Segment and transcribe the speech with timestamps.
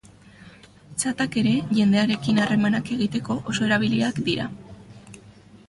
[1.01, 1.51] Txatak ere
[1.81, 4.51] jendearekin harremanak egiteko oso erabiliak dira.